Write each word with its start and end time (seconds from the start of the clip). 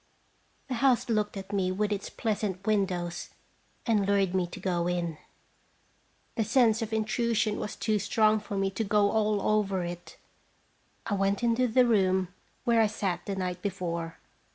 The 0.67 0.73
house 0.81 1.09
looked 1.11 1.37
at 1.37 1.53
me 1.53 1.71
with 1.71 1.91
its 1.91 2.09
pleasant 2.09 2.65
windows, 2.65 3.29
and 3.85 4.07
lured 4.07 4.33
me 4.33 4.47
to 4.47 4.59
go 4.59 4.87
in. 4.87 5.19
The 6.33 6.43
sense 6.43 6.81
of 6.81 6.91
intrusion 6.91 7.59
was 7.59 7.75
too 7.75 7.99
strong 7.99 8.39
for 8.39 8.57
me 8.57 8.71
to 8.71 8.83
go 8.83 9.11
all 9.11 9.39
over 9.43 9.83
it. 9.83 10.17
I 11.05 11.13
went 11.13 11.43
into 11.43 11.67
the 11.67 11.85
room 11.85 12.29
where 12.63 12.81
I 12.81 12.87
sat 12.87 13.27
the 13.27 13.35
night 13.35 13.61
before. 13.61 14.17